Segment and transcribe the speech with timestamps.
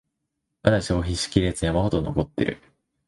[0.63, 2.59] まだ消費しきれず山ほど残ってる